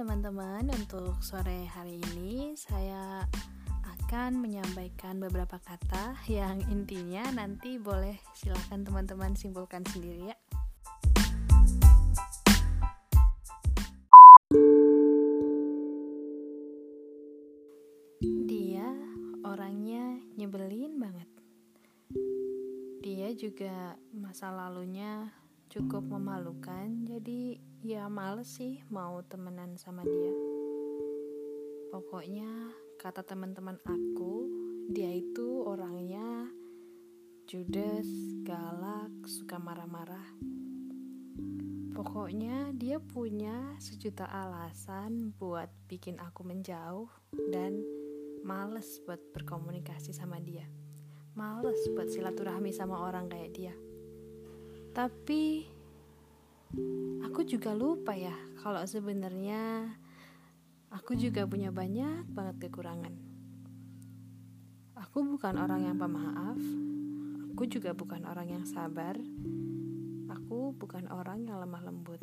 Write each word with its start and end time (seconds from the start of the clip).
teman-teman, 0.00 0.64
untuk 0.72 1.20
sore 1.20 1.68
hari 1.76 2.00
ini 2.00 2.56
saya 2.56 3.20
akan 3.84 4.40
menyampaikan 4.40 5.20
beberapa 5.20 5.60
kata 5.60 6.16
yang 6.24 6.56
intinya 6.72 7.20
nanti 7.36 7.76
boleh 7.76 8.16
silakan 8.32 8.80
teman-teman 8.80 9.36
simpulkan 9.36 9.84
sendiri 9.84 10.32
ya. 10.32 10.36
Dia 18.48 18.88
orangnya 19.44 20.16
nyebelin 20.40 20.96
banget. 20.96 21.28
Dia 23.04 23.36
juga 23.36 24.00
masa 24.16 24.48
lalunya 24.48 25.28
cukup 25.70 26.02
memalukan 26.02 27.06
jadi 27.06 27.54
ya 27.78 28.10
males 28.10 28.58
sih 28.58 28.82
mau 28.90 29.22
temenan 29.22 29.78
sama 29.78 30.02
dia. 30.02 30.34
Pokoknya 31.94 32.74
kata 32.98 33.22
teman-teman 33.22 33.78
aku 33.86 34.50
dia 34.90 35.14
itu 35.14 35.62
orangnya 35.62 36.50
judes 37.46 38.10
galak 38.42 39.14
suka 39.30 39.62
marah-marah. 39.62 40.26
Pokoknya 41.94 42.74
dia 42.74 42.98
punya 42.98 43.78
sejuta 43.78 44.26
alasan 44.26 45.30
buat 45.38 45.70
bikin 45.86 46.18
aku 46.18 46.42
menjauh 46.42 47.06
dan 47.54 47.78
males 48.42 48.98
buat 49.06 49.22
berkomunikasi 49.38 50.10
sama 50.10 50.42
dia. 50.42 50.66
Males 51.38 51.78
buat 51.94 52.10
silaturahmi 52.10 52.74
sama 52.74 53.06
orang 53.06 53.30
kayak 53.30 53.54
dia 53.54 53.74
tapi 55.00 55.64
aku 57.24 57.40
juga 57.48 57.72
lupa 57.72 58.12
ya 58.12 58.36
kalau 58.60 58.84
sebenarnya 58.84 59.88
aku 60.92 61.16
juga 61.16 61.48
punya 61.48 61.72
banyak 61.72 62.28
banget 62.28 62.68
kekurangan. 62.68 63.16
Aku 65.00 65.24
bukan 65.24 65.56
orang 65.56 65.88
yang 65.88 65.96
pemaaf, 65.96 66.60
aku 67.48 67.64
juga 67.64 67.96
bukan 67.96 68.28
orang 68.28 68.60
yang 68.60 68.64
sabar, 68.68 69.16
aku 70.28 70.76
bukan 70.76 71.08
orang 71.08 71.48
yang 71.48 71.64
lemah 71.64 71.80
lembut. 71.80 72.20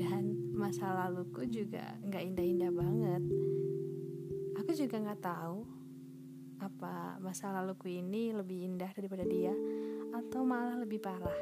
Dan 0.00 0.48
masa 0.56 0.96
laluku 0.96 1.44
juga 1.44 1.92
nggak 2.08 2.24
indah-indah 2.24 2.72
banget. 2.72 3.22
Aku 4.64 4.72
juga 4.72 4.96
nggak 4.96 5.20
tahu 5.20 5.68
apa 6.64 7.20
masa 7.20 7.52
laluku 7.52 7.92
ini 7.92 8.32
lebih 8.32 8.64
indah 8.64 8.88
daripada 8.96 9.20
dia 9.28 9.52
atau 10.16 10.40
malah 10.48 10.80
lebih 10.80 10.96
parah. 10.96 11.40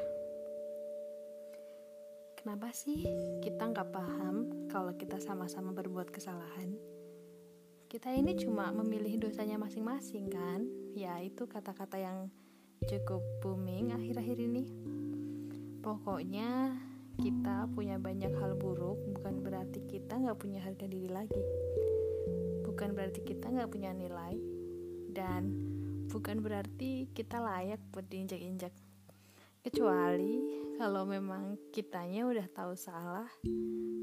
Kenapa 2.35 2.75
sih 2.75 3.07
kita 3.39 3.71
nggak 3.71 3.95
paham 3.95 4.67
kalau 4.67 4.91
kita 4.99 5.15
sama-sama 5.23 5.71
berbuat 5.71 6.11
kesalahan? 6.11 6.75
Kita 7.87 8.11
ini 8.11 8.35
cuma 8.35 8.67
memilih 8.75 9.15
dosanya 9.15 9.55
masing-masing 9.55 10.27
kan? 10.27 10.67
Ya 10.91 11.23
itu 11.23 11.47
kata-kata 11.47 11.95
yang 11.95 12.27
cukup 12.83 13.23
booming 13.39 13.95
akhir-akhir 13.95 14.43
ini. 14.43 14.67
Pokoknya 15.79 16.75
kita 17.15 17.71
punya 17.71 17.95
banyak 17.95 18.35
hal 18.35 18.59
buruk 18.59 18.99
bukan 19.15 19.39
berarti 19.39 19.79
kita 19.87 20.19
nggak 20.19 20.35
punya 20.35 20.59
harga 20.59 20.83
diri 20.83 21.07
lagi. 21.07 21.43
Bukan 22.67 22.91
berarti 22.91 23.23
kita 23.23 23.55
nggak 23.55 23.71
punya 23.71 23.95
nilai 23.95 24.52
dan 25.13 25.53
bukan 26.09 26.41
berarti 26.41 27.07
kita 27.13 27.37
layak 27.37 27.79
buat 27.93 28.09
diinjak-injak. 28.09 28.73
Kecuali 29.63 30.43
kalau 30.75 31.07
memang 31.07 31.55
kitanya 31.71 32.27
udah 32.27 32.43
tahu 32.51 32.75
salah, 32.75 33.29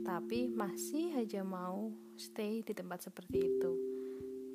tapi 0.06 0.48
masih 0.48 1.12
aja 1.20 1.44
mau 1.44 1.92
stay 2.16 2.64
di 2.64 2.72
tempat 2.72 3.10
seperti 3.10 3.44
itu. 3.44 3.72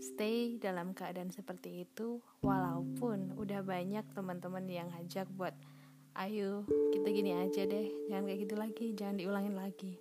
Stay 0.02 0.58
dalam 0.58 0.98
keadaan 0.98 1.30
seperti 1.30 1.86
itu, 1.86 2.24
walaupun 2.42 3.38
udah 3.38 3.62
banyak 3.62 4.04
teman-teman 4.18 4.66
yang 4.66 4.90
ngajak 4.92 5.30
buat 5.38 5.54
ayo 6.16 6.64
kita 6.96 7.08
gini 7.12 7.36
aja 7.36 7.68
deh, 7.68 7.92
jangan 8.08 8.24
kayak 8.26 8.40
gitu 8.48 8.56
lagi, 8.56 8.86
jangan 8.96 9.16
diulangin 9.20 9.56
lagi. 9.56 9.94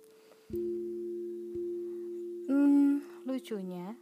Hmm, 2.47 3.03
lucunya, 3.27 3.93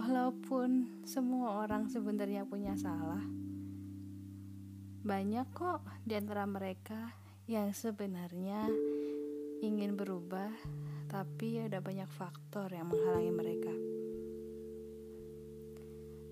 walaupun 0.00 1.04
semua 1.04 1.60
orang 1.60 1.92
sebenarnya 1.92 2.48
punya 2.48 2.72
salah, 2.72 3.20
banyak 5.04 5.44
kok 5.52 5.84
di 6.08 6.16
antara 6.16 6.48
mereka 6.48 7.12
yang 7.44 7.76
sebenarnya 7.76 8.64
ingin 9.60 10.00
berubah, 10.00 10.48
tapi 11.12 11.60
ada 11.60 11.84
banyak 11.84 12.08
faktor 12.08 12.72
yang 12.72 12.88
menghalangi 12.88 13.32
mereka. 13.32 13.74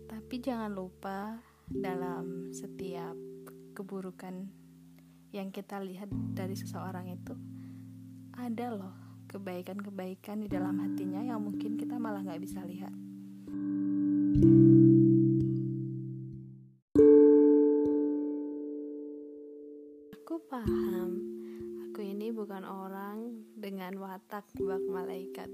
Tapi 0.08 0.34
jangan 0.40 0.72
lupa, 0.72 1.36
dalam 1.68 2.48
setiap 2.56 3.12
keburukan 3.76 4.48
yang 5.36 5.52
kita 5.52 5.76
lihat 5.84 6.08
dari 6.32 6.56
seseorang 6.56 7.12
itu, 7.12 7.36
ada 8.32 8.72
loh 8.72 8.96
kebaikan-kebaikan 9.28 10.40
di 10.40 10.48
dalam 10.48 10.80
hatinya 10.80 11.20
yang 11.20 11.44
mungkin 11.44 11.76
kita 11.76 12.00
malah 12.00 12.24
nggak 12.24 12.40
bisa 12.40 12.64
lihat. 12.64 13.07
Aku 20.16 20.44
paham, 20.44 21.10
aku 21.88 22.04
ini 22.04 22.28
bukan 22.30 22.62
orang 22.68 23.42
dengan 23.56 23.96
watak 23.96 24.44
bak 24.60 24.84
malaikat. 24.86 25.48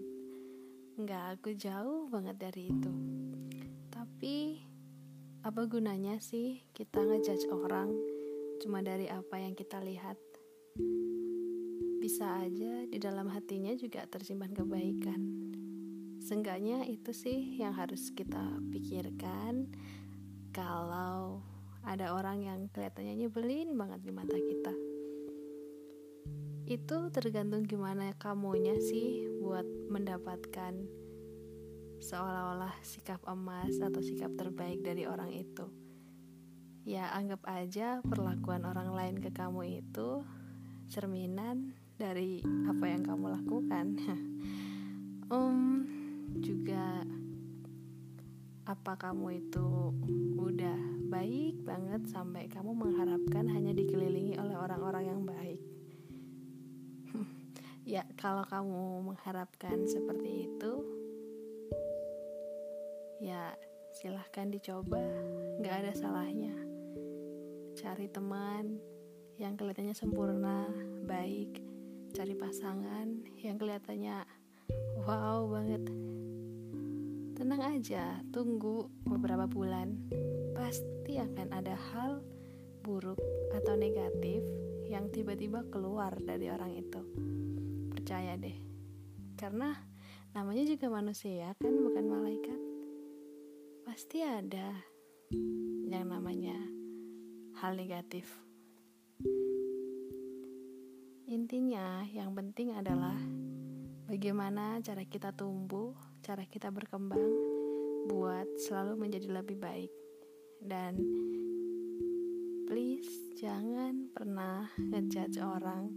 Enggak, 0.98 1.38
aku 1.38 1.54
jauh 1.54 2.10
banget 2.10 2.36
dari 2.38 2.70
itu. 2.70 2.92
Tapi, 3.90 4.62
apa 5.46 5.66
gunanya 5.66 6.18
sih 6.18 6.62
kita 6.74 7.02
ngejudge 7.02 7.50
orang 7.50 7.90
cuma 8.62 8.82
dari 8.82 9.06
apa 9.10 9.38
yang 9.38 9.54
kita 9.54 9.82
lihat? 9.82 10.18
Bisa 12.02 12.44
aja 12.44 12.84
di 12.84 12.98
dalam 13.00 13.32
hatinya 13.32 13.72
juga 13.78 14.04
tersimpan 14.04 14.52
kebaikan. 14.52 15.20
Seenggaknya 16.24 16.88
itu 16.88 17.12
sih 17.12 17.60
yang 17.60 17.76
harus 17.76 18.08
kita 18.08 18.40
pikirkan 18.72 19.68
kalau 20.56 21.44
ada 21.84 22.16
orang 22.16 22.40
yang 22.40 22.60
kelihatannya 22.72 23.28
nyebelin 23.28 23.76
banget 23.76 24.00
di 24.08 24.12
mata 24.16 24.32
kita. 24.32 24.72
Itu 26.64 27.12
tergantung 27.12 27.68
gimana 27.68 28.16
kamunya 28.16 28.72
sih 28.80 29.28
buat 29.44 29.68
mendapatkan 29.92 30.72
seolah-olah 32.00 32.72
sikap 32.80 33.20
emas 33.28 33.76
atau 33.76 34.00
sikap 34.00 34.32
terbaik 34.32 34.80
dari 34.80 35.04
orang 35.04 35.28
itu. 35.28 35.68
Ya 36.88 37.12
anggap 37.12 37.44
aja 37.44 38.00
perlakuan 38.00 38.64
orang 38.64 38.96
lain 38.96 39.16
ke 39.20 39.28
kamu 39.28 39.84
itu 39.84 40.24
cerminan 40.88 41.76
dari 42.00 42.40
apa 42.64 42.84
yang 42.88 43.04
kamu 43.04 43.28
lakukan. 43.28 43.86
um, 45.28 46.03
juga 46.40 47.04
apa 48.64 48.96
kamu 48.96 49.44
itu 49.44 49.92
udah 50.40 50.80
baik 51.12 51.60
banget 51.68 52.08
sampai 52.08 52.48
kamu 52.48 52.72
mengharapkan 52.72 53.44
hanya 53.52 53.76
dikelilingi 53.76 54.40
oleh 54.40 54.56
orang-orang 54.56 55.04
yang 55.04 55.22
baik. 55.22 55.62
Ya 57.84 58.08
kalau 58.16 58.48
kamu 58.48 59.12
mengharapkan 59.12 59.84
seperti 59.84 60.48
itu 60.48 60.72
ya 63.20 63.52
silahkan 63.92 64.48
dicoba. 64.48 65.04
Nggak 65.60 65.74
ada 65.84 65.92
salahnya. 65.92 66.56
Cari 67.76 68.08
teman 68.08 68.80
yang 69.38 69.54
kelihatannya 69.54 69.92
sempurna 69.92 70.66
baik. 71.04 71.60
Cari 72.16 72.34
pasangan 72.34 73.22
yang 73.38 73.60
kelihatannya 73.60 74.24
wow 75.06 75.44
banget 75.48 75.84
Tenang 77.34 77.76
aja, 77.76 78.22
tunggu 78.32 78.88
beberapa 79.04 79.50
bulan. 79.50 80.06
Pasti 80.56 81.18
akan 81.18 81.50
ada 81.50 81.74
hal 81.74 82.22
buruk 82.80 83.20
atau 83.52 83.74
negatif 83.76 84.40
yang 84.86 85.10
tiba-tiba 85.10 85.66
keluar 85.68 86.14
dari 86.24 86.48
orang 86.48 86.78
itu. 86.78 87.02
Percaya 87.92 88.38
deh. 88.40 88.54
Karena 89.36 89.76
namanya 90.30 90.64
juga 90.64 90.86
manusia 90.88 91.52
kan 91.60 91.74
bukan 91.74 92.06
malaikat. 92.06 92.60
Pasti 93.82 94.22
ada 94.22 94.70
yang 95.90 96.06
namanya 96.08 96.56
hal 97.60 97.74
negatif. 97.74 98.30
Intinya 101.26 102.06
yang 102.08 102.30
penting 102.32 102.72
adalah 102.72 103.18
bagaimana 104.04 104.80
cara 104.84 105.04
kita 105.08 105.32
tumbuh 105.32 105.96
cara 106.24 106.48
kita 106.48 106.72
berkembang 106.72 107.32
buat 108.08 108.48
selalu 108.56 108.96
menjadi 108.96 109.28
lebih 109.28 109.60
baik. 109.60 109.92
Dan 110.64 110.96
please 112.64 113.36
jangan 113.36 114.08
pernah 114.12 114.72
ngejudge 114.80 115.36
orang 115.40 115.92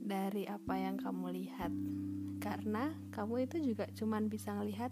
dari 0.00 0.44
apa 0.44 0.74
yang 0.76 1.00
kamu 1.00 1.32
lihat. 1.32 1.72
karena 2.40 2.96
kamu 3.12 3.44
itu 3.44 3.60
juga 3.60 3.84
cuman 3.92 4.32
bisa 4.32 4.56
ngelihat 4.56 4.88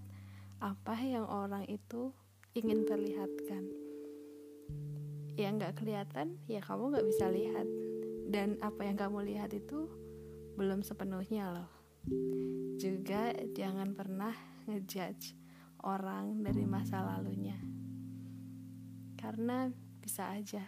apa 0.60 1.00
yang 1.00 1.24
orang 1.24 1.64
itu 1.64 2.12
ingin 2.52 2.84
perlihatkan 2.84 3.64
yang 5.40 5.56
nggak 5.56 5.80
kelihatan 5.80 6.36
ya 6.44 6.60
kamu 6.60 6.92
nggak 6.92 7.08
bisa 7.08 7.32
lihat 7.32 7.64
dan 8.28 8.60
apa 8.60 8.84
yang 8.84 9.00
kamu 9.00 9.32
lihat 9.32 9.56
itu 9.56 9.88
belum 10.60 10.84
sepenuhnya 10.84 11.48
loh 11.56 11.77
juga 12.78 13.34
jangan 13.54 13.92
pernah 13.94 14.34
ngejudge 14.68 15.34
orang 15.84 16.42
dari 16.42 16.64
masa 16.64 17.02
lalunya 17.02 17.58
karena 19.18 19.72
bisa 19.98 20.30
aja 20.30 20.62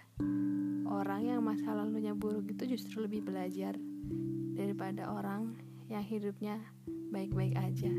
orang 0.90 1.30
yang 1.30 1.40
masa 1.40 1.72
lalunya 1.72 2.12
buruk 2.12 2.50
itu 2.50 2.76
justru 2.76 3.06
lebih 3.06 3.22
belajar 3.24 3.78
daripada 4.58 5.08
orang 5.08 5.54
yang 5.90 6.04
hidupnya 6.06 6.58
baik-baik 7.10 7.58
aja. 7.58 7.90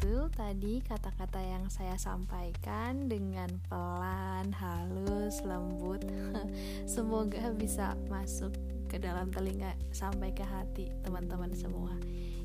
Itu 0.00 0.32
tadi 0.32 0.80
kata-kata 0.80 1.44
yang 1.44 1.68
saya 1.68 1.92
sampaikan 2.00 3.04
dengan 3.04 3.52
pelan, 3.68 4.48
halus, 4.48 5.44
lembut. 5.44 6.00
Semoga 6.88 7.52
bisa 7.52 7.92
masuk 8.08 8.56
ke 8.88 8.96
dalam 8.96 9.28
telinga 9.28 9.76
sampai 9.92 10.32
ke 10.32 10.40
hati 10.40 10.88
teman-teman 11.04 11.52
semua. 11.52 11.92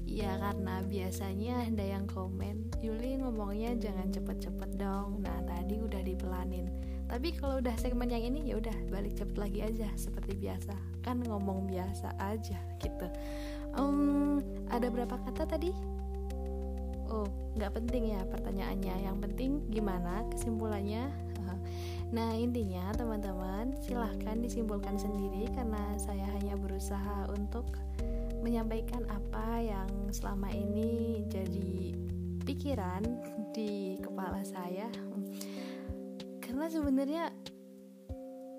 Ya 0.04 0.36
karena 0.36 0.84
biasanya 0.84 1.63
ada 1.63 1.96
yang 1.96 2.04
komen 2.12 2.75
Yuli 2.84 3.24
ngomongnya 3.24 3.72
jangan 3.80 4.12
cepet-cepet 4.12 4.75
dong. 4.75 5.24
Nah 5.24 5.40
tadi 5.48 5.80
udah 5.80 6.04
dipelanin. 6.04 6.68
Tapi 7.07 7.40
kalau 7.40 7.63
udah 7.63 7.80
segmen 7.80 8.12
yang 8.12 8.36
ini 8.36 8.52
ya 8.52 8.60
udah 8.60 8.75
balik 8.92 9.16
cepet 9.16 9.40
lagi 9.40 9.60
aja 9.63 9.88
seperti 9.96 10.36
biasa. 10.36 10.75
Kan 11.07 11.24
ngomong 11.24 11.72
biasa 11.72 12.19
aja 12.19 12.60
gitu. 12.84 13.07
Um, 13.80 14.44
ada 14.68 14.92
berapa 14.92 15.16
kata 15.24 15.48
tadi 15.48 15.94
oh 17.15 17.27
nggak 17.56 17.71
penting 17.79 18.12
ya 18.12 18.21
pertanyaannya. 18.27 18.95
Yang 19.07 19.17
penting 19.23 19.51
gimana 19.71 20.27
kesimpulannya? 20.35 21.07
Nah 22.06 22.38
intinya 22.38 22.94
teman-teman 22.94 23.73
silahkan 23.81 24.38
disimpulkan 24.38 24.94
sendiri 24.94 25.50
karena 25.57 25.97
saya 25.97 26.23
hanya 26.38 26.53
berusaha 26.53 27.27
untuk 27.33 27.65
menyampaikan 28.45 29.01
apa 29.09 29.57
yang 29.57 29.89
selama 30.13 30.53
ini 30.53 31.25
jadi 31.25 31.97
pikiran 32.45 33.01
di 33.57 33.97
kepala 34.00 34.45
saya. 34.45 34.85
Karena 36.39 36.69
sebenarnya 36.69 37.33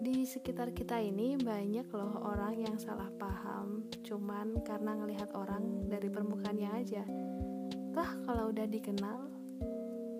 di 0.02 0.26
sekitar 0.26 0.74
kita 0.74 0.98
ini 1.00 1.38
banyak 1.38 1.86
loh 1.94 2.26
orang 2.26 2.66
yang 2.66 2.76
salah 2.82 3.08
paham. 3.14 3.86
Cuman 4.02 4.58
karena 4.66 4.98
ngelihat 4.98 5.30
orang 5.38 5.86
dari 5.86 6.10
permukaannya 6.10 6.70
aja 6.82 7.06
toh 7.96 8.10
kalau 8.28 8.52
udah 8.52 8.68
dikenal 8.68 9.24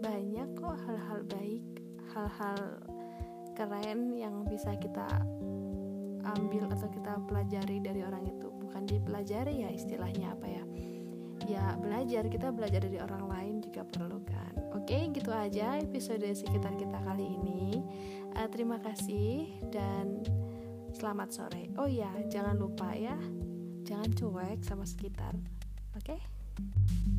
banyak 0.00 0.48
kok 0.56 0.76
hal-hal 0.88 1.20
baik 1.28 1.64
hal-hal 2.16 2.80
keren 3.52 4.16
yang 4.16 4.48
bisa 4.48 4.72
kita 4.80 5.04
ambil 6.24 6.72
atau 6.72 6.88
kita 6.88 7.20
pelajari 7.28 7.84
dari 7.84 8.00
orang 8.00 8.24
itu? 8.24 8.48
Bukan 8.48 8.88
dipelajari 8.88 9.60
ya 9.60 9.68
istilahnya 9.68 10.32
apa 10.32 10.46
ya? 10.48 10.64
Ya 11.44 11.64
belajar. 11.76 12.26
Kita 12.32 12.48
belajar 12.48 12.80
dari 12.80 12.96
orang 12.96 13.28
lain 13.28 13.54
juga 13.60 13.84
perlu 13.84 14.24
kan? 14.24 14.56
Oke 14.72 15.12
gitu 15.12 15.28
aja 15.28 15.76
episode 15.76 16.24
sekitar 16.24 16.80
kita 16.80 16.96
kali 17.04 17.28
ini. 17.28 17.84
Uh, 18.32 18.48
terima 18.48 18.80
kasih 18.80 19.52
dan 19.68 20.24
selamat 20.96 21.28
sore. 21.28 21.68
Oh 21.76 21.88
ya 21.88 22.08
jangan 22.32 22.56
lupa 22.56 22.96
ya 22.96 23.20
jangan 23.84 24.08
cuek 24.16 24.64
sama 24.64 24.88
sekitar. 24.88 25.36
Oke? 25.92 26.16
okay? 26.16 27.15